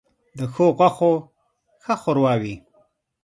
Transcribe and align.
ـ 0.19 0.37
د 0.37 0.39
ښو 0.53 0.65
غوښو 0.77 1.11
ښه 1.83 1.93
ښوروا 2.01 2.33
وي. 2.41 2.55